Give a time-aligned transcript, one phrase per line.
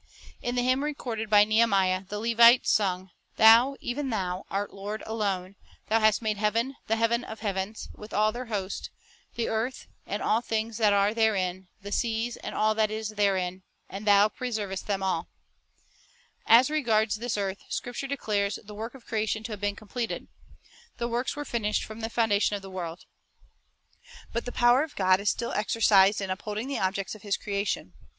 [0.41, 5.57] In the hymn recorded by Nehemiah, the Levites sung, "Thou, even Thou, art Lord alone;
[5.89, 8.89] Thou hast made heaven, the heaven of heavens, with all their host,
[9.35, 13.61] the earth, and all things that are therein, the seas, and all that is therein,
[13.89, 15.27] and Thou preservest them all."
[16.47, 20.27] 3 As regards this earth, Scripture declares the work of creation to have been completed.
[20.97, 21.77] "The works were 1 Gen 1:27.
[21.77, 21.77] Luke 3:3s.
[21.77, 21.77] 8 Neh.
[21.77, 21.83] 9:6.
[21.83, 23.05] Science and the Bible 131 finished from the foundation of the world."
[24.31, 27.37] 1 But the power of God is still exercised in upholding the objects of His
[27.37, 27.93] creation.